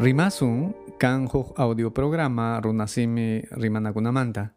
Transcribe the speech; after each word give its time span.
Rimasun 0.00 0.72
kan 0.96 1.28
huk 1.28 1.60
audio 1.60 1.92
programa 1.92 2.56
runasimi 2.56 3.44
rimanakunamanta. 3.52 4.56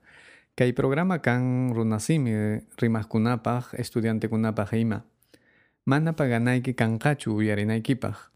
Kay 0.56 0.72
programa 0.72 1.20
kan 1.20 1.76
runasimi 1.76 2.64
rimaskunapaj 2.80 3.76
estudiantekunapaj 3.76 4.72
ima. 4.80 5.04
Mana 5.84 6.16
paganayki 6.16 6.80
kanqachu 6.80 7.44
uyarinaykipaj. 7.44 8.32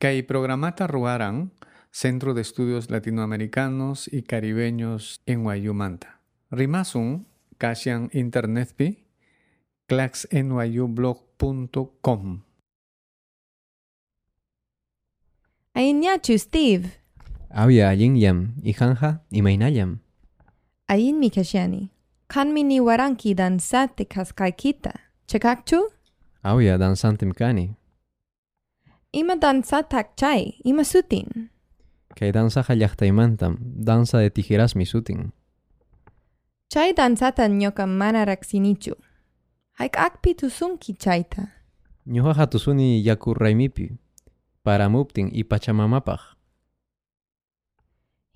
Kay 0.00 0.24
programata 0.24 0.88
ruaran 0.88 1.52
Centro 1.92 2.32
de 2.32 2.40
Estudios 2.40 2.88
Latinoamericanos 2.88 4.08
y 4.08 4.24
Caribeños 4.24 5.20
en 5.28 5.44
Wayumanta. 5.44 6.24
Rimasun 6.48 7.28
kasyan 7.60 8.08
internetpi 8.16 9.04
claxnyublog.com. 9.92 12.45
Ainyachu 15.76 16.38
Steve. 16.38 16.88
Awia 17.50 17.92
yam 17.92 18.54
ihanja 18.64 19.20
imainayam. 19.30 19.98
Ain 20.88 21.20
mi 21.20 21.28
kashani. 21.28 21.90
Kan 22.28 22.54
mi 22.54 22.64
ni 22.64 22.80
waranki 22.80 23.36
dan 23.36 23.58
sate 23.58 24.08
kaskaikita. 24.08 24.92
Chekakchu? 25.28 25.92
Awia 26.42 26.78
dansantem 26.78 27.32
kani. 27.32 27.76
Ima 29.12 29.36
dansatak 29.36 30.16
chay. 30.16 30.56
Ima 30.64 30.82
sutin. 30.82 31.50
Kay 32.16 32.32
dansa 32.32 32.62
llaqtaymantam 32.62 33.58
danza 33.60 34.18
de 34.20 34.30
tijeras 34.30 34.76
mi 34.76 34.86
sutin. 34.86 35.32
Chay 36.72 36.94
dansata 36.96 37.48
nyoka 37.48 37.86
mana 37.86 38.24
raksinichu. 38.24 38.94
Haik 39.78 39.96
akpi 39.98 40.34
tusunki 40.34 40.96
chayta. 40.96 41.52
Ñuqaqa 42.08 42.46
tusuni 42.46 43.04
yaku 43.04 43.34
raymipi 43.34 44.05
paramuptin 44.66 45.30
y 45.32 45.44
pachamamapaj. 45.44 46.20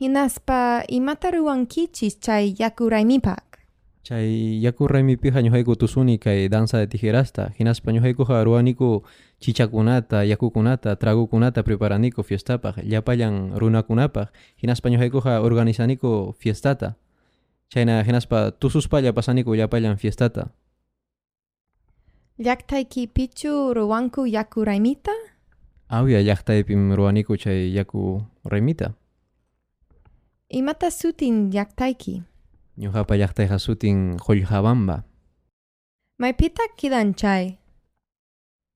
Hinaspa 0.01 0.85
imata 0.89 1.31
ruwankichis 1.35 2.21
chay 2.25 2.55
yakuraymipak. 2.59 3.59
Chay 4.03 4.57
yaku 4.65 4.89
raymipija 4.89 5.43
ñuqayku 5.45 5.77
tusuni 5.77 6.19
kay 6.19 6.49
danza 6.49 6.79
de 6.79 6.87
tijerasta. 6.87 7.53
Hinaspa 7.59 7.93
ñuqaykuqa 7.93 8.45
ruwaniku 8.45 9.03
chichakunata, 9.41 10.25
yakukunata, 10.25 10.97
tragukunata 10.97 11.63
preparaniku 11.63 12.23
fiestapaj. 12.23 12.81
Llapallan 12.91 13.53
runakunapaj. 13.61 14.29
Hinaspa 14.63 14.89
ñuqaykuqa 14.89 15.41
organizaniku 15.45 16.33
fiestata. 16.41 16.95
Chayna 17.69 18.03
hinaspa 18.03 18.51
tususpalla 18.61 19.13
pasaniku 19.13 19.55
llapallan 19.55 19.99
fiestata. 19.99 20.49
Llaktayki 22.39 23.07
pichu 23.07 23.75
ruwanku 23.75 24.25
yakuraymita? 24.27 25.13
Awia 25.91 26.23
llaqtaypim 26.23 26.95
ruwaniku 26.95 27.35
chay 27.37 27.75
yaku 27.75 28.23
raymita. 28.47 28.95
Imata 30.49 30.91
sutin 30.91 31.51
llaktayki. 31.51 32.23
Ñuqapa 32.79 33.19
llaqtayqa 33.19 33.59
sutin 33.59 34.15
Qullqabamba. 34.23 35.03
Maypita 36.19 36.63
kidan 36.79 37.15
chay. 37.19 37.59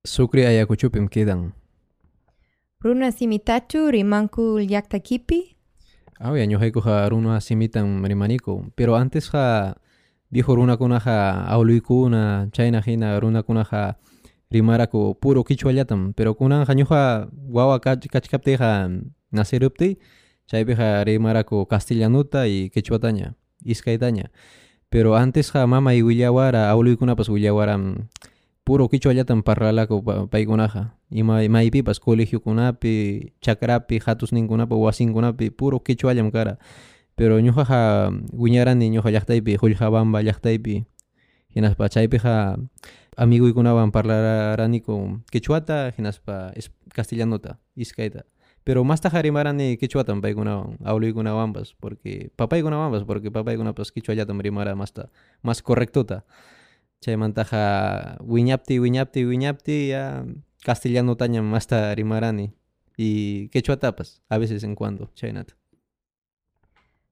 Sucre 0.05 0.47
ayakuchupim 0.47 1.07
quedan. 1.09 1.55
Runa 2.83 3.13
simitachu 3.15 3.95
rimanku 3.95 4.59
llaktakipi? 4.67 5.55
Awia 6.19 6.47
ñuqaykuqa 6.51 7.09
runa 7.11 7.39
simitan 7.41 8.03
rimaniku. 8.03 8.75
Pero 8.75 8.97
antes 8.99 9.31
ha 9.31 9.77
viejo 10.35 10.57
runakunaqa 10.57 11.47
awluykuna 11.47 12.51
chayna 12.51 12.83
hina 12.83 13.21
runakunaqa 13.23 13.97
rimaraku 14.55 15.19
puro 15.21 15.43
quichuallatam. 15.43 16.15
Pero 16.15 16.35
kunanja 16.39 16.71
ñuqa 16.75 17.29
wawa 17.51 17.81
kach 17.83 18.07
kachkaptiyqa 18.07 18.89
nacerupti 19.35 19.99
chaypiqa 20.47 21.03
rimaraku 21.05 21.67
castellanuta 21.67 22.47
y 22.47 22.71
quechuataña. 22.71 23.35
Iskaytaña. 23.65 24.31
Pero 24.91 25.17
antes 25.17 25.51
ha 25.57 25.67
mama 25.67 25.95
y 25.95 26.03
willawara 26.03 26.71
awluykunapas 26.71 27.29
willawaram 27.29 28.07
puro 28.65 28.89
quichuallatam 28.89 29.43
parlalaku 29.43 30.05
pa- 30.05 30.27
paykunaqa. 30.31 30.95
Ima 31.11 31.43
maypipas 31.49 31.99
colegiokunapi, 32.01 33.33
chakrapi, 33.41 33.99
hatusninkunapi, 34.05 34.75
wasinkunapi 34.75 35.51
puro 35.51 35.81
quichuallam 35.83 36.31
kara. 36.31 36.59
Pero 37.17 37.39
ñuqaqa 37.41 38.11
wiñarani 38.33 38.91
ñuqa 38.91 39.11
llaqtaypi 39.11 39.57
Qullqabamba 39.59 40.23
llaqtaypi. 40.23 40.85
Hinaspa 41.55 41.89
chaypiqa 41.89 42.59
amiguykunawan 43.17 43.93
parlaraniku 43.95 45.23
quechuata 45.31 45.95
hinaspa 45.97 46.53
castellanota 46.91 47.59
iskayta. 47.77 48.27
Pero 48.65 48.83
mastaqa 48.83 49.23
rimarani 49.23 49.77
quechuatam 49.77 50.21
paykunawan 50.21 50.79
awluykunawanpas 50.83 51.77
porque 51.79 52.33
papaykunawanpas 52.37 53.05
porque 53.05 53.31
papaykunapas 53.31 53.93
quechuallatam 53.93 54.41
rimara 54.41 54.75
masta 54.75 55.11
mas 55.43 55.63
correctota. 55.63 56.25
Chaymantaqa 57.01 58.17
wiñapti 58.25 58.81
wiñapti 58.81 59.25
wiñapti 59.25 59.89
ya 59.89 60.25
castellanotañam 60.65 61.45
masta 61.45 61.95
rimarani 61.95 62.53
y 62.97 63.49
quechuatapas 63.49 64.23
a 64.29 64.39
veces 64.39 64.65
en 64.65 64.75
cuando 64.75 65.11
chaynata. 65.15 65.55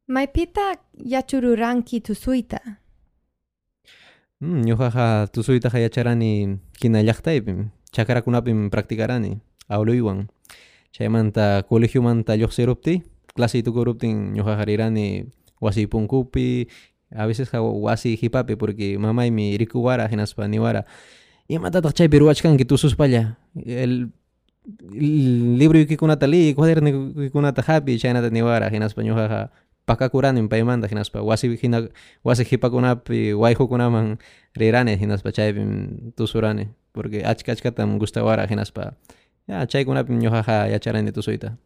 Maypita 0.07 0.81
yachururanki 0.97 2.01
tusuyta? 2.01 2.82
Mm, 4.43 4.67
ñuqaqa 4.67 5.31
tusuytaqa 5.31 5.79
yacharani 5.79 6.59
kina 6.75 6.99
llaqtaypim 7.07 7.71
chakrakunapim 7.95 8.71
practicarani 8.75 9.39
awluywan 9.71 10.27
chaymanta 10.91 11.63
colegiomanta 11.71 12.35
lluqsirupti 12.35 13.07
clase 13.39 13.63
tukuruptin 13.63 14.35
ñuqaqa 14.35 14.65
rirani 14.67 15.31
wasi 15.63 15.87
punkupi 15.87 16.67
a 17.15 17.27
veces 17.31 17.55
wasi 17.55 18.19
hipapi 18.19 18.57
porque 18.59 18.99
mamaymi 18.99 19.55
rikuwara 19.63 20.11
hinaspa 20.11 20.49
niwara 20.51 20.87
imatataq 21.47 21.95
chaypi 21.95 22.19
ruwachkanki 22.19 22.65
tususpalla 22.67 23.39
el 23.63 24.11
el 24.91 25.59
libruykikunata 25.59 26.27
liy 26.27 26.51
cuadernuykikunata 26.59 27.63
hapi 27.63 27.95
chaynata 28.03 28.27
niwara 28.31 28.67
hinaspa 28.75 29.07
ñuqaqa 29.07 29.55
pakakuranin 29.93 30.49
paymanta 30.49 30.89
hinaspa 30.89 31.21
wasi 31.31 31.53
hina 31.63 31.89
wasi 32.25 32.45
hipakunapi 32.51 33.33
wayhukunaman 33.43 34.17
rirani 34.57 34.97
hinaspa 34.97 35.33
chaypim 35.33 35.71
tusurani 36.17 36.69
porque 36.93 37.21
achka 37.25 37.53
achkatam 37.53 37.99
gustawara 38.01 38.47
hinaspa. 38.47 38.93
Ya 39.49 39.67
chaykunapim 39.67 40.19
ñuqaqa 40.23 40.71
yacharani 40.71 41.13
tusuyta 41.13 41.57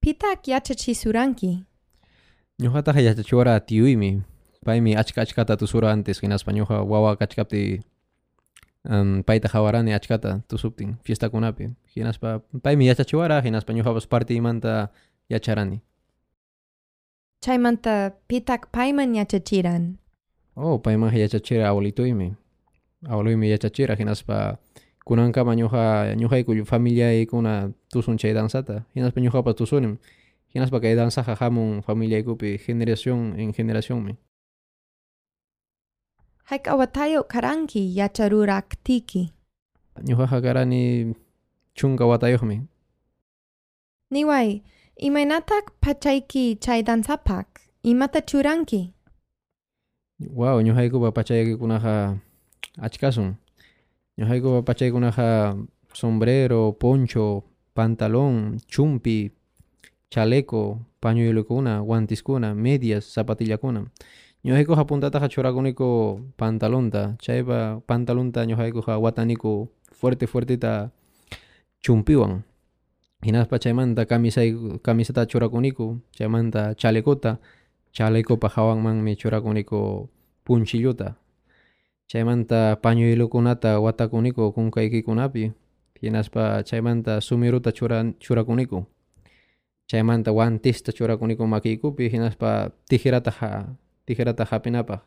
Pitak 0.00 0.48
yachachisuranki? 0.48 1.62
ñuqataqa 2.62 3.00
yachachiwara 3.00 3.60
tiyuymi 3.60 4.22
paymi 4.66 4.96
achka 4.96 5.22
achkata 5.22 5.56
tusura 5.56 5.92
antes 5.92 6.20
hinaspa 6.20 6.52
ñuqa 6.52 6.82
wawa 6.84 7.16
kachkapti 7.16 7.80
um, 8.84 9.22
payta 9.22 9.48
hawarani 9.48 9.94
achkata 9.94 10.40
tusuptin 10.48 10.96
fiestakunapi 11.04 11.70
hinaspa 11.96 12.40
paymi 12.62 12.86
yachachiwara 12.90 13.40
hinaspa 13.40 13.72
ñuqapas 13.72 14.06
parte 14.08 14.34
imanta 14.34 14.88
yacharani 15.30 15.80
Chaymanta 17.40 18.12
pitak 18.28 18.68
payman 18.72 19.14
yachachiran. 19.16 19.96
Oh, 20.56 20.78
paymaqa 20.78 21.16
yachachira 21.16 21.68
abuelituymi. 21.68 22.36
Abueluymi 23.08 23.48
yachachira 23.50 23.94
hinaspa 23.96 24.58
kunankama 25.06 25.54
ñuqa 25.56 26.14
ñuqayku 26.20 26.52
familiaykuna 26.66 27.72
tusun 27.92 28.18
chay 28.18 28.34
dansata. 28.34 28.84
Hinaspa 28.94 29.20
ñuqapas 29.20 29.54
tusunim. 29.56 29.96
Hinaspa 30.54 30.80
kay 30.80 30.94
dansaqa 30.94 31.34
hamun 31.40 31.80
familiaykupi 31.82 32.58
generación 32.58 33.40
en 33.40 33.54
generaciónmi. 33.54 34.16
Haik 36.44 36.68
awatayo 36.68 37.24
karanki 37.24 37.96
yacharuraktiki. 37.96 39.32
Ñuqaqa 40.04 40.42
karani 40.42 41.14
chunka 41.74 42.04
watayuqmi. 42.04 42.68
Niway, 44.10 44.62
imaynatak 45.00 45.72
pachayki 45.80 46.60
chay 46.60 46.82
dansapak? 46.84 47.46
Imata 47.82 48.20
churanki? 48.20 48.92
Wow, 50.20 50.60
ñuqaykupa 50.60 51.12
pachaykikunaqa 51.16 52.20
achkasun. 52.76 53.36
Ñuqaykupa 54.20 54.60
pachaykunaqa 54.68 55.56
sombrero, 55.94 56.76
poncho, 56.76 57.44
pantalón, 57.74 58.60
chumpi, 58.68 59.32
chaleco, 60.10 60.84
pañuelokuna, 61.00 61.80
guantiskuna, 61.80 62.54
medias, 62.54 63.08
zapatillakuna. 63.14 63.88
Ñuqaykuqa 64.44 64.84
puntataqa 64.84 65.28
churakuniku 65.32 66.20
pantalonta. 66.36 67.16
Chaypa 67.18 67.80
pantalonta 67.86 68.44
ñuqaykuqa 68.44 69.00
wataniku 69.00 69.72
fuerte 69.92 70.26
fuertita 70.26 70.92
chumpiwan. 71.80 72.44
Hinaspa 73.26 73.58
chaymanta 73.58 74.06
camisay, 74.06 74.54
camiseta 74.82 75.26
churakuniku, 75.26 76.00
chaymanta 76.16 76.74
chalecota, 76.74 77.38
chalecopa 77.92 78.48
hawanmanmi 78.48 79.16
churakuniku 79.16 80.08
punchilluta. 80.44 81.14
Chaymanta 82.08 82.76
pañuelokunata 82.82 83.80
watakuniku 83.80 84.52
kunkaykikunapi. 84.52 85.52
hinaspa 86.02 86.62
chaymanta 86.64 87.20
sumiruta 87.20 87.72
chura, 87.72 88.04
churakuniku 88.18 88.86
chaymanta 89.86 90.32
wantista 90.32 90.92
churakuniku 90.92 91.46
makiykupi 91.46 92.08
hinaspa 92.08 92.70
tijerata 92.88 93.30
ha 93.30 93.76
tijerata 94.06 94.44
hapinapaq 94.44 95.00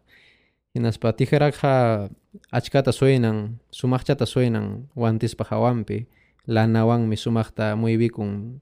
hinaspa 0.75 1.13
tijerakqa 1.13 2.09
achkata 2.51 2.91
suenan 2.91 3.57
sumaqchata 3.71 4.25
suenan 4.25 4.85
wantispa 4.95 5.43
hawanpi 5.49 6.05
lanawanmi 6.47 7.15
sumaqta 7.17 7.75
muybikun 7.75 8.59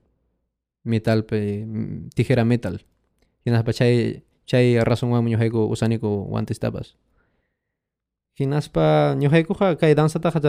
metalpe 0.86 1.66
tijera 2.16 2.46
metal. 2.46 2.80
Hinaspa 3.46 3.74
chay 3.74 4.22
chay 4.46 4.78
razonwanmi 4.84 5.32
ñuqayku 5.34 5.72
usaniku 5.72 6.28
wantistapas 6.30 6.94
hinaspa 8.36 9.16
ñuqaykuqa 9.16 9.80
kay 9.80 9.94
dansataqa 9.96 10.40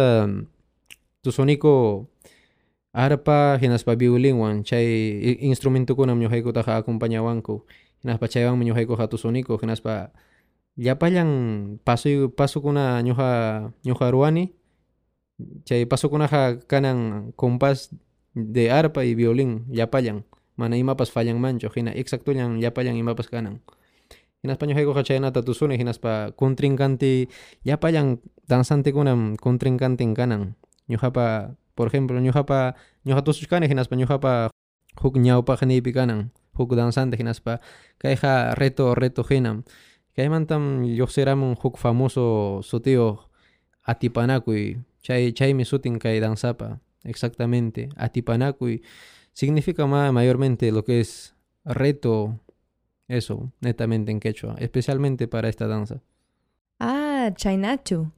tusuniku 1.23 2.07
arpa 2.93 3.57
hinaspa 3.63 3.95
violinwan 3.95 4.65
chay 4.67 4.87
instrumentukunam 5.49 6.19
ñuqaykutaqa 6.19 6.83
acompañawanku 6.83 7.63
hinaspa 8.03 8.27
chaywanmi 8.29 8.65
ñuqaykuqa 8.69 9.07
tusuniku 9.13 9.55
hinaspa 9.63 10.11
llapallan 10.77 11.31
pasu 11.87 12.33
pasukuna 12.35 13.01
ñuqa 13.07 13.29
ñuqa 13.87 14.07
ruwani 14.11 14.51
chay 15.65 15.87
pasukunaqa 15.87 16.61
kanan 16.67 17.33
compás 17.37 17.91
de 18.35 18.71
arpa 18.71 19.05
y 19.05 19.15
violín 19.15 19.67
llapallan 19.69 20.25
mana 20.57 20.77
imapas 20.77 21.11
fallanmanchu 21.11 21.69
hina 21.75 21.93
exactullan 21.93 22.61
llapallan 22.61 22.97
imapas 22.97 23.29
kanan 23.29 23.61
hinaspa 24.43 24.67
ñuqaykuqa 24.67 25.03
chaynata 25.07 25.43
tusuni 25.43 25.79
hinaspa 25.79 26.33
contrincanti 26.35 27.29
llapallan 27.65 28.21
dansantekunam 28.49 29.37
contrincantin 29.37 30.15
kanan 30.15 30.57
ñuqapa 30.91 31.57
por 31.75 31.89
ejemplo 31.89 32.19
ñuqapa 32.21 32.75
ñuqa 33.07 33.23
tusuchkani 33.23 33.67
hinaspa 33.69 33.97
ñuqapa 33.97 34.51
huk 35.01 35.15
ñawpaqniypi 35.17 35.93
kanan 35.93 36.33
huk 36.59 36.75
dansante 36.77 37.17
hinaspa 37.17 37.61
kayqa 37.99 38.55
reto 38.55 38.95
reto 38.95 39.23
hinam 39.25 39.65
kaymantam 40.17 40.85
lluqsiramun 40.85 41.57
huk 41.57 41.79
famoso 41.81 42.61
sutiyuq 42.63 43.25
atipanakuy 43.85 44.83
chay 45.03 45.33
chaymi 45.33 45.65
sutin 45.65 45.99
kay 45.99 46.21
dansapa 46.21 46.79
exactamente 47.05 47.89
atipanakuy 47.97 48.83
significa 49.35 49.87
ma 49.87 50.13
mayormente 50.13 50.71
lo 50.73 50.83
que 50.85 51.01
es 51.01 51.35
reto 51.65 52.39
eso 53.09 53.51
netamente 53.61 54.11
en 54.13 54.21
quechua 54.21 54.55
especialmente 54.59 55.27
para 55.29 55.49
esta 55.49 55.67
danza 55.67 56.01
Ah, 56.85 57.31
chaynachu. 57.37 58.11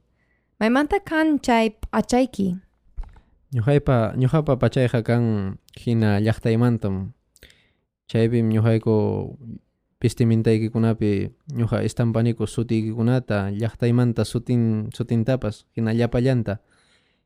Maymanta 0.59 0.97
kan 0.99 1.37
chay 1.39 1.77
achayki. 1.91 2.57
ñuqaypa 3.53 4.13
ñuqapa 4.17 4.57
pachayqa 4.57 5.03
kan 5.03 5.23
hina 5.77 6.19
llaqtaymantam 6.19 7.11
chaypim 8.09 8.49
ñuqayku 8.49 9.37
pistimintaykunapi 9.99 11.11
ñuqa 11.59 11.83
estampaniku 11.83 12.47
sutiykikunata 12.47 13.51
llaqtaymanta 13.51 14.25
sutin 14.25 14.89
sutintapas 14.93 15.65
hina 15.75 15.93
llapallanta 15.93 16.59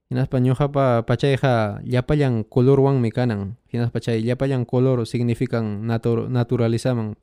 hinaspa 0.10 0.40
ñuqapa 0.42 1.06
pachayqa 1.06 1.82
llapallan 1.86 2.44
colorwanmi 2.44 3.12
kanan 3.14 3.56
hinaspa 3.72 4.00
chay 4.02 4.22
llapallan 4.26 4.66
color 4.66 5.06
significan 5.06 5.86
natur 5.86 6.30
naturalizaman 6.30 7.14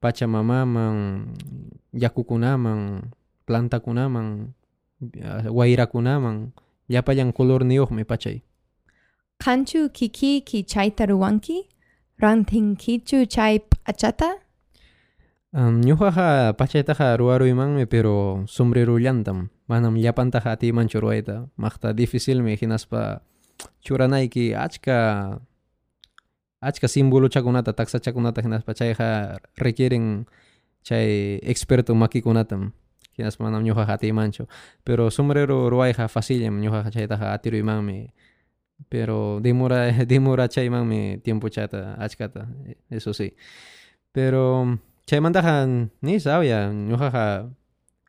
pachamamaman 0.00 1.26
yakukunaman 1.92 3.10
plantakunaman 3.46 4.54
wayrakunaman 5.50 6.52
llapallan 6.88 7.32
color 7.32 7.64
niyuqmi 7.66 8.04
pachay 8.06 8.42
Kanchu 9.40 9.88
kiki 9.88 10.44
ki 10.44 10.64
chayta 10.68 11.06
ruwanki? 11.08 11.64
Rantinkichu 12.20 13.24
chay 13.24 13.64
achata? 13.88 14.36
Um, 15.52 15.82
ñuqaqa 15.82 16.54
pachaytaqa 16.54 17.18
ruwaruymanmi 17.18 17.86
pero 17.90 18.46
sombrerullantam 18.46 19.50
manam 19.66 19.98
llapantaqa 19.98 20.54
atimanchu 20.54 21.02
ruwayta 21.02 21.50
maqta 21.58 21.90
dificilmi 21.90 22.54
hinaspa 22.54 23.18
churanayki 23.82 24.54
achka 24.54 25.40
achka 26.62 26.86
simbolochakunata 26.86 27.74
taksachakunata 27.74 28.46
hinaspa 28.46 28.74
chayqa 28.78 29.42
requieren 29.58 30.26
chay 30.86 31.40
experto 31.42 31.94
makikunatam. 31.94 32.70
Hinaspa 33.18 33.44
manam 33.44 33.64
ñuqaqa 33.66 33.98
atimanchu. 33.98 34.46
Pero 34.84 35.10
sombrero 35.10 35.68
ruwayqa 35.68 36.08
facillam 36.08 36.60
ñuqaqa 36.62 36.90
chaytaqa 36.94 37.34
atiruymanmi 37.34 38.12
pero 38.88 39.40
demora 39.42 39.92
demora 40.12 40.48
chaymanmi 40.48 41.18
tiempo 41.26 41.48
chata 41.48 41.96
achkata 41.98 42.48
eso 42.88 43.12
sí. 43.12 43.34
Pero 44.12 44.78
chaymantaqa 45.10 45.66
ni 46.06 46.14
sabia 46.22 46.70
ñuqaqa 46.70 47.50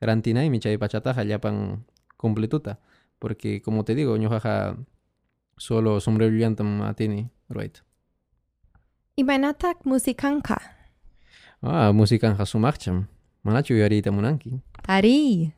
rantinaymi 0.07 0.61
chay 0.61 0.77
pachataqa 0.77 1.25
llapan 1.25 1.81
completuta 2.21 2.77
porque 3.17 3.61
como 3.65 3.81
te 3.81 3.95
digo 3.97 4.13
ñuqaqa 4.21 4.77
solo 5.57 5.97
sombrerullantam 5.99 6.81
atini 6.85 7.25
ruwayta 7.49 7.81
Imanatak 9.17 9.81
musikanka. 9.89 10.57
ah 11.65 11.89
musikanqa 11.93 12.45
sumaqcham 12.45 13.09
manachu 13.43 13.73
uyariyta 13.73 14.13
munanki 14.13 14.61
Ari. 14.85 15.53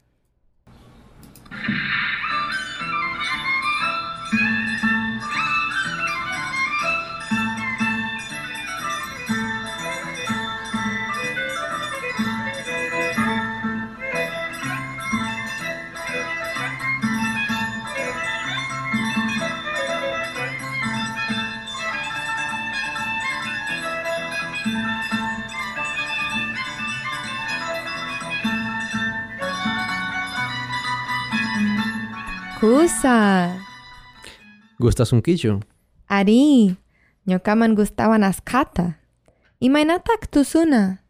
Kusa. 32.63 33.59
gustas 34.79 35.11
un 35.11 35.19
quichu 35.19 35.59
Ari. 36.07 36.77
Ñokaman 37.27 37.75
gustaban 37.75 38.23
askata. 38.23 39.03
Imanatak 39.59 40.31
tusuna. 40.31 41.03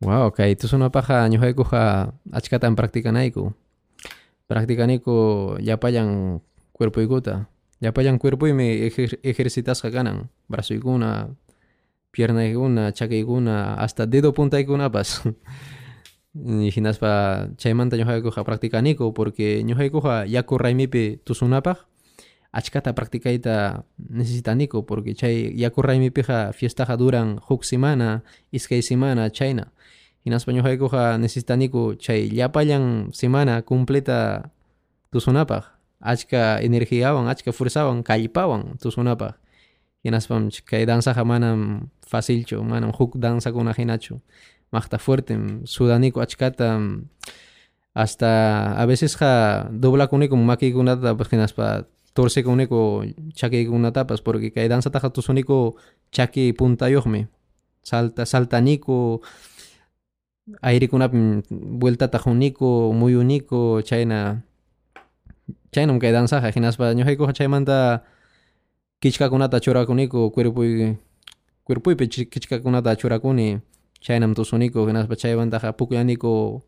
Wow, 0.00 0.32
kay 0.32 0.56
tusunapaqa 0.56 1.28
ñuqaykuqa 1.28 2.08
achkatan 2.32 2.72
practicanayku. 2.72 3.52
Practicaniku 4.48 5.60
llapallan 5.60 6.40
cuerpuykuta. 6.72 7.52
Llapallan 7.84 8.16
cuerpuymi 8.16 8.88
ejer 8.88 9.20
ejercitasqa 9.20 9.92
kanan. 9.92 10.32
Brazuykuna, 10.48 11.36
piernaykuna, 12.16 12.96
chakiykuna, 12.96 13.76
hasta 13.76 14.08
dedo 14.08 14.32
puntaykunapas. 14.32 15.20
Y 15.20 15.32
hinaspa 16.44 17.48
chaymanta 17.56 17.96
ñuqaykuqa 17.96 18.44
practicaniku 18.44 19.14
porque 19.14 19.64
ñuqaykuqa 19.64 20.26
yaku 20.28 20.58
raymipi 20.58 21.20
tusunapaq 21.24 21.78
achkata 22.52 22.92
practicayta 22.92 23.84
necesitaniku 23.96 24.84
porque 24.84 25.14
chay 25.14 25.52
yaku 25.56 25.82
raymipiqa 25.82 26.52
fiestaqa 26.52 26.96
duran 26.96 27.40
huk 27.48 27.64
semana, 27.64 28.24
iskay 28.52 28.80
semana 28.82 29.30
chayna. 29.30 29.72
Hinaspa 30.24 30.52
ñuqaykuqa 30.52 31.18
necesitaniku 31.20 31.96
chay 31.96 32.28
llapallan 32.32 33.12
semana 33.12 33.62
completa 33.62 34.50
tusunapaq 35.12 35.64
achka 36.00 36.60
energiawan, 36.60 37.28
achka 37.28 37.52
fuerzawan 37.52 38.02
kallpawan 38.02 38.76
tusunapaq. 38.80 39.36
Hinaspam 40.04 40.48
kay 40.64 40.86
danzaqa 40.86 41.24
manam 41.26 41.90
facilchu, 42.06 42.62
manam 42.62 42.92
huk 42.94 43.18
danzakuna 43.18 43.74
hinachu. 43.74 44.20
Maqta 44.76 44.98
fuertem, 45.04 45.42
sudaniku 45.64 46.18
achkata 46.20 46.68
hasta 48.00 48.30
a 48.76 48.84
vecesqa 48.90 49.30
doblakuniku 49.82 50.36
makiykunata 50.36 51.16
pues 51.16 51.28
hinaspa 51.32 51.66
torcikuniku 52.16 52.80
chakiykunatapas 53.38 54.20
porque 54.26 54.48
kay 54.54 54.68
danzataqa 54.68 55.08
tusuniku 55.14 55.58
chaki 56.12 56.52
puntayuqmi. 56.58 57.20
Salta 57.90 58.22
saltaniku 58.32 59.20
airikunapi 60.62 61.18
vueltata 61.80 62.18
huniku, 62.24 62.92
muyuniku 63.00 63.80
chayna 63.88 64.42
chaynam 65.72 65.96
kay 66.02 66.12
danzaqa 66.12 66.48
hinaspa 66.56 66.92
ñuqaykuqa 66.98 67.32
chaymanta 67.38 68.02
kichkakunata 69.00 69.60
churakuniku 69.64 70.30
cuerpuy 70.34 70.96
cuerpuypi 71.66 72.04
chi- 72.12 72.28
kichkakunata 72.32 72.96
churakuni 73.00 73.60
chaynam 74.06 74.38
tusuniku 74.38 74.86
hinaspa 74.86 75.18
chaymantaqa 75.18 75.74
puklaniku 75.74 76.62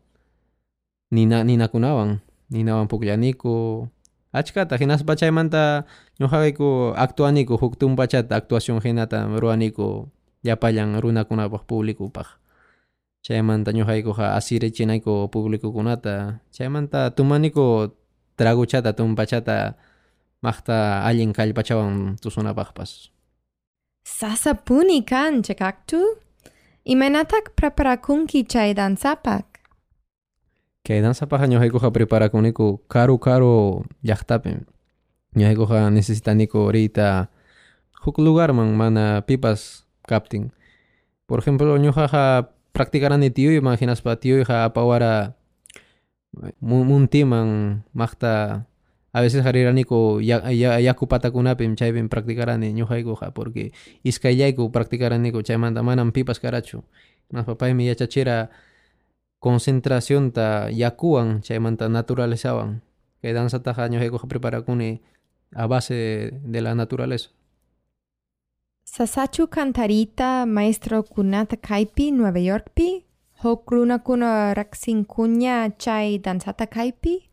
nina 1.15 1.47
ninakunawan 1.47 2.19
ninawan 2.51 2.91
puklaniku 2.91 3.87
achkata 4.35 4.75
hinaspa 4.75 5.15
chaymanta 5.15 5.87
ñuqayku 6.19 6.91
actuaniku 6.99 7.55
huk 7.55 7.79
tumpachata 7.79 8.35
actuación 8.35 8.83
hinata 8.83 9.23
ruaniku 9.39 10.11
llapallan 10.43 10.99
runakunapaq 10.99 11.63
publicupaq 11.63 12.27
chaymanta 13.23 13.71
ñuqaykuqa 13.71 14.35
asirichinayku 14.35 15.31
publicukunata 15.31 16.43
chaymanta 16.51 17.15
tumaniku 17.15 17.95
traguchata 18.35 18.91
tumpachata 18.91 19.79
maqta 20.43 21.07
allin 21.07 21.31
kallpachawan 21.31 22.19
tusunapaqpas 22.19 22.91
Sasapuni 24.09 25.05
kan 25.05 25.43
chakaktu? 25.45 25.99
Imanatak 26.89 27.53
preparakunki 27.53 28.49
chay 28.49 28.73
danzapak? 28.73 29.45
kay 30.81 31.05
danzapaqa 31.05 31.45
ñuqaykuqa 31.45 31.93
preparakuniku 31.93 32.81
karu 32.89 33.21
karu 33.21 33.85
llaqtapi 34.01 34.65
ñuqaykuqa 35.37 35.93
necesitaniku 35.93 36.65
ahorita 36.65 37.29
huk 38.01 38.17
lugarman 38.17 38.73
mana 38.73 39.21
pipas 39.21 39.85
kaptin 40.09 40.49
por 41.29 41.45
ejemplo 41.45 41.77
ñuqaqa 41.77 42.49
practicarani 42.73 43.29
tiyuyman 43.29 43.77
hinaspa 43.77 44.17
tiyuyqa 44.17 44.65
apawara 44.65 45.37
muntiman 46.65 47.83
maqta 47.93 48.65
a 49.13 49.21
veces 49.21 49.45
hariraniku 49.45 50.21
ya, 50.21 50.41
ya, 50.51 50.79
yaku 50.79 51.07
patakunapim 51.07 51.75
chaypin 51.75 52.09
practicarani 52.09 52.73
ñuqaykuqa 52.73 53.31
porque 53.33 53.71
iskayllayku 54.03 54.71
practicaraniku 54.71 55.41
chaymanta 55.41 55.81
manam 55.83 56.11
pipas 56.11 56.39
karachu 56.39 56.83
hinaspa 57.29 57.55
paymi 57.57 57.87
yachachira 57.89 58.49
concentracionta 59.39 60.69
yakuwan 60.69 61.41
chaymanta 61.41 61.89
naturalezawan 61.89 62.81
kay 63.21 63.33
danzataqa 63.33 63.89
ñuqaykuqa 63.89 64.27
preparakuni 64.27 65.01
a 65.55 65.65
base 65.67 66.31
de 66.45 66.59
la 66.61 66.75
naturaleza 66.75 67.29
Sasachu 68.89 69.47
kantarita 69.47 70.45
maestro 70.49 71.03
kunata 71.03 71.57
kaypi 71.57 72.11
Nueva 72.11 72.39
Yorkpi? 72.39 73.05
Hok 73.43 73.69
runakuna 73.71 74.53
raksinkuña 74.57 75.77
chay 75.77 76.17
danzata 76.17 76.65
kaypi? 76.65 77.28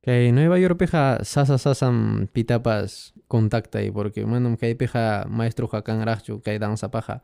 Kay 0.00 0.32
Nueva 0.32 0.56
Yorkpiqa 0.56 1.24
sasa 1.28 1.58
sasam 1.60 2.24
pitapas 2.32 3.12
contactay 3.28 3.92
porque 3.92 4.24
manam 4.24 4.56
kaypiqa 4.56 5.28
maestroqa 5.28 5.84
kanraqchu 5.84 6.40
kay 6.40 6.56
danzapaqa 6.56 7.20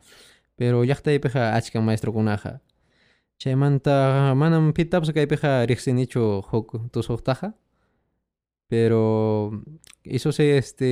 pero 0.61 0.85
llaqtaypiqa 0.85 1.57
achka 1.57 1.81
maestrokunaqa 1.81 2.61
chaymanta 3.41 3.97
manam 4.37 4.77
pitapas 4.77 5.09
kaypiqa 5.17 5.65
riqsinichu 5.65 6.45
huk 6.53 6.93
tusuqtaqa 6.93 7.57
pero 8.69 9.01
eso 10.05 10.29
sí 10.37 10.45
este 10.45 10.91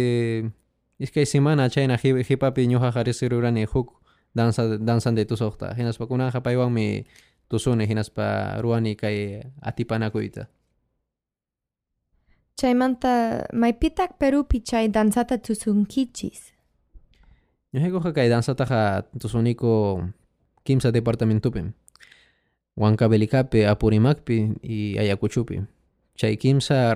iskay 0.98 1.26
semana 1.28 1.68
chayna 1.68 2.00
hipapi 2.00 2.64
ñuqaqa 2.64 3.04
riqsirurani 3.04 3.68
huk 3.68 4.00
danza 4.32 4.78
danzante 4.80 5.28
tusuqta 5.28 5.76
hinaspa 5.76 6.08
kunaqa 6.08 6.40
paywanmi 6.40 7.04
tusuni 7.48 7.84
hinaspa 7.84 8.56
ruani 8.64 8.96
kay 8.96 9.44
atipanakuyta 9.60 10.48
Chaymanta 12.64 13.46
maypitak 13.52 14.14
Perupi 14.18 14.62
chay 14.62 14.86
danzata 14.88 15.38
tusunkichis? 15.42 16.54
ñuqaykuqa 17.74 18.14
kay 18.14 18.30
danzataqa 18.30 19.02
tusuniku 19.18 19.98
kimsa 20.62 20.94
departamentupim 20.94 21.74
Huancavelicapi 22.78 23.66
Apurimacpi 23.66 24.54
y 24.62 24.94
Ayacuchupi 24.98 25.66
chay 26.14 26.38
kimsa 26.38 26.94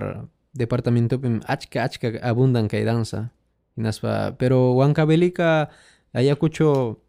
departamentupim 0.55 1.43
achka 1.51 1.83
achka 1.83 2.23
abundan 2.23 2.71
kay 2.71 2.87
danza 2.87 3.35
hinaspa 3.75 4.39
pero 4.39 4.79
Huancavelica 4.79 5.67
Ayacucho 6.15 7.03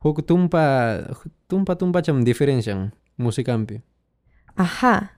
huk 0.00 0.24
tumpa 0.24 1.04
tumpa 1.52 1.76
tumpacham 1.76 2.24
diferencian 2.24 2.96
musikampi 3.20 3.84
Aha. 4.56 5.17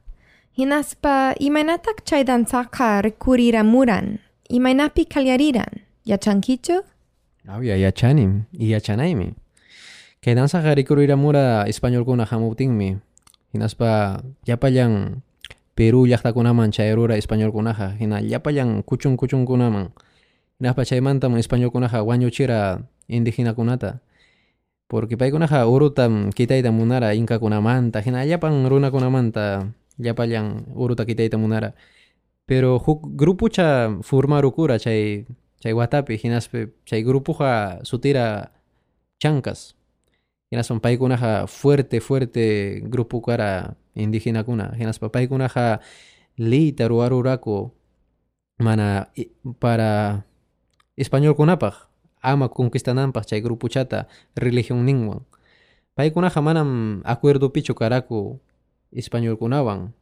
Hinaspa 0.50 1.38
imanatak 1.38 2.02
chay 2.02 2.26
danzaka 2.26 3.06
recurriramuran? 3.06 4.18
Imanapi 4.50 5.06
kalyariran? 5.06 5.86
Yachankichu? 6.02 6.82
Awya 7.46 7.78
yachanim 7.78 8.50
y 8.50 8.74
yachanaymi 8.74 9.34
kay 10.20 10.34
danzaqa 10.34 10.74
rikurriramura 10.74 11.64
españolkuna 11.70 12.26
hamuptinmi. 12.26 12.98
Hinaspa 13.54 14.20
llapallan 14.44 15.22
Peru 15.74 16.04
llaqtakunaman 16.04 16.74
chayrura 16.74 17.16
españolkunaqa 17.16 17.96
hina 17.96 18.20
llapallan 18.20 18.82
kuchun 18.82 19.16
kuchunkunaman. 19.16 19.94
Hinaspa 20.60 20.84
chaymantam 20.84 21.38
españolkunaqa 21.38 22.02
wañuchira 22.02 22.84
indígenakunata 23.08 24.02
porque 24.90 25.16
paykunaqa 25.16 25.64
urutam 25.70 26.34
kitayta 26.34 26.74
munara 26.74 27.14
incakunamanta 27.14 28.02
hina 28.02 28.26
llapan 28.26 28.66
runakunamanta 28.66 29.70
llapallan 30.00 30.64
uruta 30.74 31.04
kitayta 31.04 31.36
munara. 31.36 31.74
Pero 32.48 32.78
huk 32.80 33.14
grupucha 33.14 33.94
formarukura 34.02 34.78
chay 34.80 35.26
chay 35.60 35.72
watapi 35.76 36.16
hinaspa 36.16 36.72
chay 36.88 37.04
grupuqa 37.04 37.84
sutira 37.84 38.50
chancas 39.20 39.76
hinaspa 40.50 40.80
paykunaqa 40.80 41.46
fuerte 41.46 42.00
fuerte 42.00 42.80
grupo 42.88 43.20
kara 43.22 43.76
indígenakuna 43.94 44.74
hinaspa 44.74 45.12
paykunaqa 45.12 45.78
leyta 46.40 46.88
ruwaruraku 46.88 47.70
mana 48.58 49.12
para 49.60 50.24
españolkunapaq 50.96 51.86
ama 52.24 52.48
conquistananpaq 52.48 53.24
chay 53.28 53.40
grupuchata 53.40 54.08
religión 54.34 54.84
ninwan 54.84 55.22
paykunaqa 55.94 56.40
manam 56.40 57.00
acuerdopichu 57.04 57.76
karaku 57.76 58.40
españolkunawan 58.92 59.92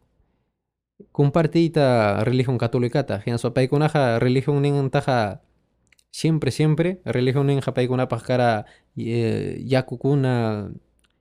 compartiyta 1.12 2.20
religión 2.24 2.58
catolicata 2.58 3.22
hinaspa 3.24 3.54
paykunaqa 3.54 4.18
religión 4.18 4.62
nintaqa 4.62 5.40
siempre 6.10 6.50
siempre 6.50 6.98
religión 7.04 7.46
ninqa 7.46 7.72
paykunapaq 7.74 8.22
kara 8.24 8.64
eh, 8.96 9.60
yakukuna 9.62 10.68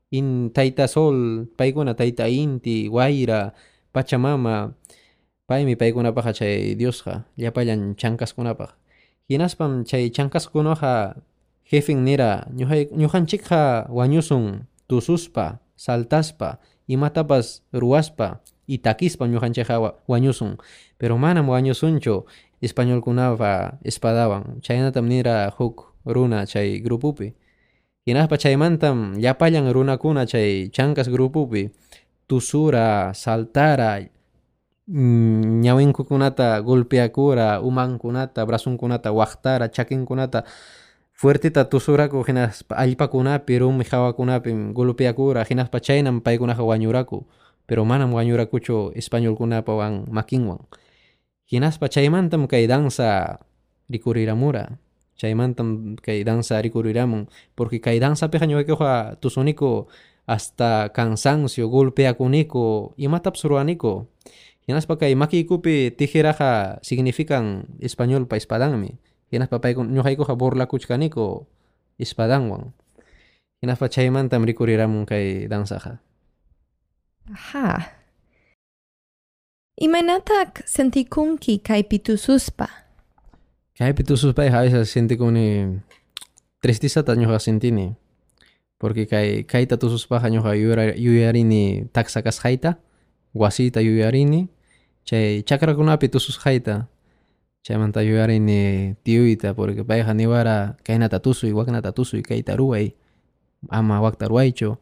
in 0.10 0.50
tayta 0.56 0.88
sol 0.88 1.48
paykuna 1.60 1.94
tayta 1.94 2.26
inti 2.32 2.88
wayra 2.90 3.54
pachamama 3.92 4.74
paymi 5.46 5.76
paykunapaqa 5.76 6.32
chay 6.34 6.76
diosqa 6.80 7.28
llapallan 7.38 7.96
chankaskunapaq 8.00 8.72
hinaspam 9.28 9.84
chay 9.84 10.10
chankaskunaqa 10.10 11.20
jefin 11.68 12.08
nira 12.08 12.48
ñuhay 12.56 12.88
ñuqanchikqa 12.96 13.92
wañusun 13.92 14.68
tususpa 14.88 15.60
saltaspa 15.76 16.60
imatapas 16.88 17.64
ruwaspa 17.74 18.42
y 18.68 18.78
takispa 18.80 19.28
ñuqanchikqa 19.28 19.80
wa- 19.80 19.96
wañusun 20.08 20.58
pero 20.98 21.18
manam 21.18 21.48
wañusunchu 21.50 22.26
españolkunapa 22.62 23.78
espadawan 23.84 24.60
chaynatam 24.62 25.08
nira 25.08 25.50
huk 25.58 25.94
runa 26.06 26.46
chay 26.48 26.80
grupupi. 26.80 27.34
Hinaspa 28.08 28.38
chaymantam 28.38 29.20
llapallan 29.20 29.68
runakuna 29.74 30.26
chay 30.26 30.70
chankas 30.72 31.10
grupupi. 31.10 31.70
Tusura 32.28 33.14
saltara 33.14 34.00
mm, 34.88 35.62
ñawinkukunata 35.64 36.62
golpeakura 36.62 37.62
umankunata 37.62 38.46
brasunkunata 38.46 39.12
waqtara 39.12 39.68
chakinkunata 39.70 40.44
fuertita 41.18 41.66
tusuraku 41.66 42.22
hinaspa 42.22 42.78
allpakunapi 42.78 43.58
rumi 43.58 43.84
hawakunapi 43.90 44.54
golpeakura 44.78 45.42
hinaspa 45.50 45.82
chaynam 45.82 46.22
paykunaqa 46.22 46.62
wañuraku 46.62 47.26
pero 47.66 47.82
manam 47.90 48.14
wañurakuchu 48.14 48.94
españolkunapawan 48.94 50.06
makinwan 50.14 50.62
hinaspa 51.50 51.90
chaymantam 51.90 52.46
kay 52.46 52.70
danza 52.70 53.42
rikuriramura 53.90 54.78
chaymantam 55.18 55.98
kay 55.98 56.22
danza 56.22 56.62
rikuriramun 56.62 57.26
porque 57.58 57.82
kay 57.82 57.98
danzapiqa 57.98 58.46
ñuqaykuqa 58.46 59.18
tusuniku 59.18 59.90
hasta 60.30 60.94
cansancio 60.94 61.66
golpeakuniku 61.66 62.94
imatapas 62.94 63.42
ruwaniku 63.42 64.06
hinaspa 64.70 65.02
kay 65.02 65.18
makiykupi 65.18 65.98
tijeraqa 65.98 66.78
significan 66.86 67.66
españolpa 69.32 69.32
espadanmi 69.32 69.32
hinaspa 69.32 69.60
payku 69.60 69.82
ñuqaykuqa 69.84 70.36
burlakuchkaniku 70.36 71.46
espadanwan 72.00 72.74
hinaspa 73.62 73.90
chaymantam 73.90 74.46
rikuriramun 74.46 75.06
kay 75.06 75.48
danzaqa 75.50 76.00
Aha. 77.28 77.92
Imanatak 79.78 80.64
sentikunki 80.66 81.60
kaypi 81.60 82.00
tususpa? 82.00 82.68
Kaypi 83.78 84.04
tususpayqa 84.04 84.58
a 84.58 84.64
veces 84.64 84.90
sintikuni 84.90 85.78
tristisata 86.64 87.14
ñuqa 87.16 87.38
sintini 87.40 87.94
porque 88.80 89.06
kay 89.06 89.44
kayta 89.44 89.78
tususpaqa 89.78 90.30
ñuqa 90.30 90.56
yuyara- 90.56 90.96
yuyarini 90.98 91.86
taksakasqayta 91.94 92.80
wasita 93.36 93.82
yuyarini 93.82 94.50
chay 95.06 95.44
chakrakunapi 95.44 96.10
tusus 96.10 96.40
hayta 97.68 97.74
chaymanta 97.74 98.02
yuyarini 98.02 98.96
tiyuyta 99.04 99.54
porque 99.54 99.84
payqa 99.84 100.14
niwara 100.14 100.78
kaynata 100.84 101.20
tusuy 101.20 101.52
waknata 101.52 101.92
tusuy 101.92 102.22
kayta 102.24 102.56
ruway 102.56 102.92
ama 103.70 104.00
wakta 104.02 104.28
ruwaychu 104.28 104.78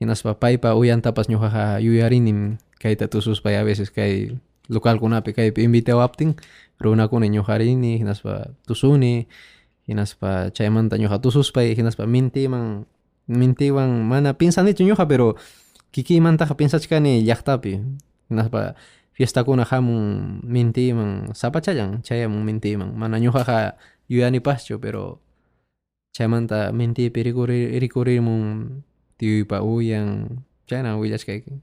hinaspa 0.00 0.34
paypa 0.38 0.74
uyantapas 0.74 1.28
ñuqaqa 1.28 1.80
yuyarinim 1.82 2.58
kayta 2.78 3.08
tususpay 3.08 3.56
a 3.56 3.64
veces 3.64 3.90
kay 3.90 4.36
localkunapi 4.68 5.32
kaypi 5.32 5.62
invitawaptin 5.64 6.34
runakuna 6.80 7.26
ñuqarini 7.26 7.98
hinaspa 7.98 8.54
tusuni 8.66 9.26
hinaspa 9.88 10.50
chaymanta 10.54 10.96
ñuqa 10.96 11.18
tususpay 11.18 11.74
hinaspa 11.74 12.06
mintiman 12.06 12.86
mintiwan 13.26 14.04
mana 14.06 14.34
pinsanichu 14.34 14.84
ñuqa 14.84 15.08
pero 15.08 15.34
kikiymantaqa 15.90 16.54
pinsachkani 16.54 17.24
llaqtapi 17.26 17.80
hinaspa 18.30 18.74
fiestakuna 19.14 19.62
hamun 19.64 20.40
mintiman 20.42 21.30
sapachallan 21.34 22.02
chayamun 22.02 22.42
mintiman 22.42 22.90
mana 22.92 23.16
ñuqaqa 23.22 23.78
yuyanipaschu 24.10 24.82
pero 24.82 25.22
chaymanta 26.14 26.74
mintipi 26.74 27.22
rikuri 27.22 27.78
rikurimun 27.78 28.82
tiyuypa 29.18 29.62
uyan 29.62 30.42
chayna 30.66 30.98
willashkayki 30.98 31.62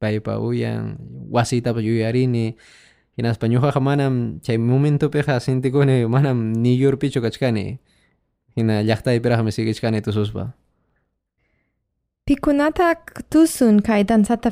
paypa 0.00 0.36
uyan 0.40 1.00
wasitapas 1.32 1.80
yuyarini 1.80 2.56
hinaspa 3.16 3.48
ñuqaqa 3.48 3.80
manam 3.80 4.40
chay 4.44 4.58
momentopiqa 4.58 5.40
sintikuni 5.40 6.04
manam 6.06 6.52
ni. 6.52 6.76
Yurpichu 6.76 7.22
kachkani 7.24 7.78
hina 8.56 8.82
llaqtaypiraqmi 8.82 9.50
sigichkani 9.52 10.02
tususpa 10.02 10.52
Pikunata 12.24 12.96
tusun 13.30 13.80
kay 13.84 14.02
dansata 14.04 14.50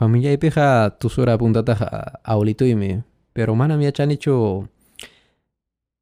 familiaykipi. 0.00 0.48
familiaypiqa 0.50 0.96
tusura 0.98 1.36
puntataqa 1.36 2.20
awlituymi 2.24 3.04
pero 3.36 3.52
manam 3.54 3.80
yachanichu 3.84 4.64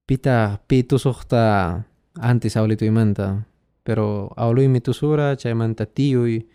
pita 0.07 0.59
pi 0.69 0.83
tusuqta 0.87 1.83
antes 2.21 2.57
awlituymanta 2.57 3.43
pero 3.83 4.31
awluymi 4.37 4.81
tusura 4.81 5.35
chaymanta 5.37 5.87
tiyuy 5.87 6.47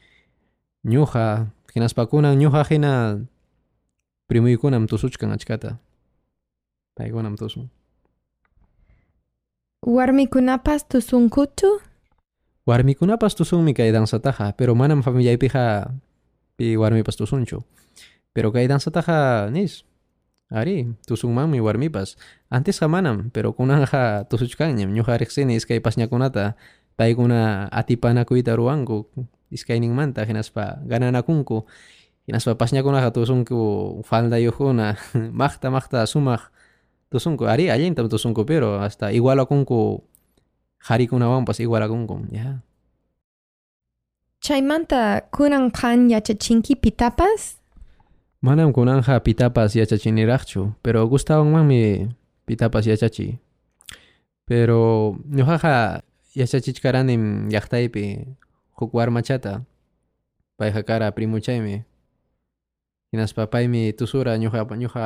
ñuqa 0.87 1.51
hinaspakunan 1.75 2.39
ñuqa 2.39 2.63
hina 2.69 3.19
primuykunam 4.27 4.87
tusuchkan 4.87 5.31
achkata 5.35 5.77
paykunam 6.95 7.35
tusun 7.35 7.67
Warmikunapas 9.83 10.87
tusunkuchu? 10.87 11.83
warmikunapas 12.63 13.35
tusunmi 13.35 13.73
kay 13.75 13.91
pero 14.55 14.75
manam 14.75 15.03
familiaypiqa 15.03 15.91
pi 16.57 16.77
warmipas 16.77 17.15
tusunchu 17.15 17.63
pero 18.33 18.49
kay 18.51 18.65
dansataqa 18.67 19.47
nis. 19.53 19.85
Ari 20.53 20.85
tusunmanmi 21.09 21.57
warmipas 21.65 22.13
antesqa 22.53 22.85
manam 22.85 23.33
pero 23.33 23.57
kunanqa 23.57 24.29
tusuchkanñam 24.29 24.93
ñuqa 24.93 25.17
riqsini 25.17 25.57
iskay 25.57 25.81
pasñakunata 25.81 26.53
paykuna 26.93 27.73
atipanakuyta 27.73 28.53
ruwanku 28.53 29.09
iskayninmanta 29.49 30.21
hinaspa 30.29 30.77
gananakunku 30.85 31.65
hinaspa 32.29 32.53
pasñakunaqa 32.53 33.09
tusunku 33.17 33.57
faldayuqkuna 34.05 34.93
maqta 35.41 35.73
maqta 35.73 36.05
sumaq 36.05 36.53
tusunku 37.09 37.49
ari 37.49 37.73
allintam 37.73 38.05
tusunku 38.05 38.45
pero 38.45 38.77
hasta 38.77 39.09
igualakunku 39.09 40.05
qharikunawanpas 40.85 41.65
igualakunku 41.65 42.29
ya. 42.29 42.61
Chaymanta 42.61 42.72
kunan 45.31 45.71
kan 45.71 46.11
yachachinki 46.11 46.75
pitapas? 46.75 47.63
manam 48.43 48.75
kunanja 48.75 49.15
pitapas 49.23 49.71
yachachiniraqchu 49.71 50.75
pero 50.83 51.07
gustawanmanmi 51.07 52.11
pitapas 52.43 52.83
yachachiy 52.91 53.39
pero 54.43 55.15
ñuqaqa 55.31 56.03
yachachichkaranim 56.35 57.47
llaqtaypi 57.47 58.35
huk 58.75 58.91
warmachata 58.91 59.63
payqa 60.59 60.83
kara 60.83 61.07
primuchaymi 61.15 61.87
hinaspa 63.15 63.47
paymi 63.47 63.95
tusura 63.95 64.35
ñuqa 64.35 64.67
ñuqa 64.75 65.03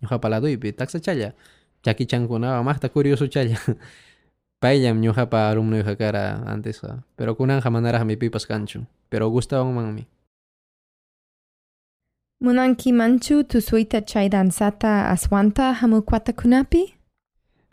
ñuqapa 0.00 0.26
laduypi 0.32 0.72
taksachalla 0.72 1.36
chakichankunawan 1.84 2.64
maqta 2.64 2.88
curiosuchalla 2.88 3.60
payllam 4.60 5.00
ñuqapa 5.00 5.48
alumnuyqa 5.50 5.96
kara 5.96 6.44
antesqa 6.46 7.02
pero 7.16 7.34
kunanqa 7.34 7.70
manaraqmi 7.70 8.16
pipas 8.16 8.46
kanchu. 8.46 8.84
Pero 9.10 9.26
gustawanmanmi 9.30 10.06
Munanki 12.40 12.92
manchu 12.92 13.44
tusuyta 13.44 14.00
chay 14.00 14.28
dansata 14.30 15.10
aswanta 15.10 15.74
hamukwatakunapi? 15.74 16.94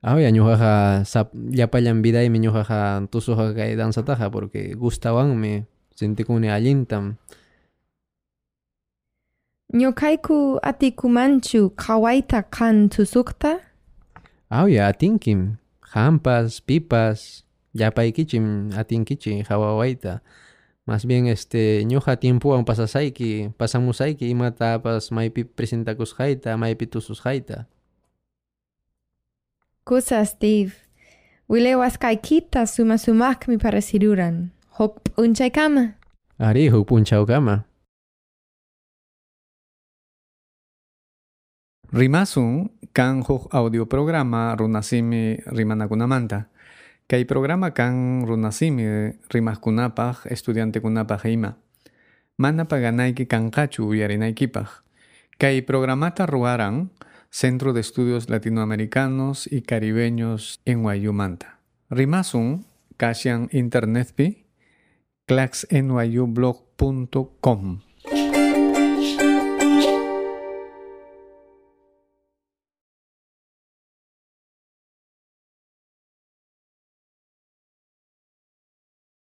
Ahoya 0.03 0.31
ñuqaqa 0.31 1.05
sap 1.05 1.31
llapallan 1.33 2.01
vidaymi 2.03 2.39
ñuqaqa 2.39 3.07
tusuqa 3.11 3.55
kay 3.55 3.75
dansataqa 3.79 4.27
porque 4.29 4.75
gustawanmi 4.75 5.63
sintikuni 5.95 6.49
allintam. 6.51 7.15
Ñuqayku 9.71 10.59
atikumanchu 10.59 11.71
qhawayta 11.77 12.43
kan 12.51 12.89
tusukta? 12.89 13.59
Ahoya 14.51 14.87
atinkim 14.91 15.55
hampas 15.93 16.61
pipas 16.61 17.45
llapaykichim 17.73 18.71
atinkichi 18.77 19.43
hawawayta 19.49 20.21
más 20.85 21.05
bien 21.05 21.27
este 21.27 21.83
ñuqa 21.85 22.15
tiempuwan 22.19 22.65
pasasayki 22.65 23.49
pasamusayki 23.57 24.29
imatapas 24.29 25.11
maypi 25.11 25.43
presentakusqayta 25.43 26.57
maypi 26.57 26.87
tususqayta 26.87 27.67
Kusa 29.87 30.25
Steve. 30.25 30.73
Wilewas 31.47 31.95
kaykita 31.97 32.67
suma 32.67 32.97
sumakmi 32.99 33.55
parasiruran. 33.57 34.51
Hok 34.75 34.99
p'unchaykama. 35.15 35.95
ari 36.39 36.69
huk 36.69 36.87
punchawkama 36.87 37.63
Rimasun 41.87 42.67
kan 42.91 43.23
huk 43.23 43.47
audioprograma 43.55 44.59
runasimi 44.59 45.39
rimanakunamanta. 45.47 46.51
Kay 47.07 47.23
programa 47.23 47.71
kan 47.71 48.27
runasimi 48.27 49.15
rimaskunapaq 49.31 50.27
estudiantekunapaq 50.27 51.23
ima. 51.31 51.55
Mana 52.35 52.67
paganayki 52.67 53.23
kanqachu 53.23 53.87
uyarinaykipaq. 53.87 54.83
Kay 55.39 55.63
programata 55.63 56.27
ruaran 56.27 56.91
Centro 57.31 57.71
de 57.71 57.79
Estudios 57.79 58.27
Latinoamericanos 58.27 59.47
y 59.47 59.63
Caribeños 59.63 60.59
en 60.65 60.83
Wayumanta. 60.83 61.63
Rimasun 61.87 62.67
kashan 62.99 63.47
internetpi 63.55 64.43
claxnyublog.com 65.23 67.86